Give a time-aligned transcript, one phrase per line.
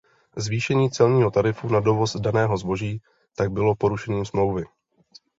[0.37, 3.01] Zvýšení celního tarifu na dovoz daného zboží
[3.35, 4.63] tak bylo porušením Smlouvy.